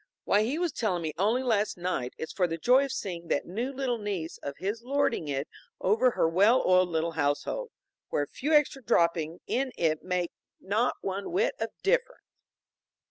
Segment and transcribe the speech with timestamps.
[0.23, 3.45] Why, he was telling me only last night it's for the joy of seeing that
[3.45, 5.47] new little niece of his lording it
[5.79, 7.69] over her well oiled little household,
[8.09, 12.23] where a few extra dropping in makes not one whit of difference."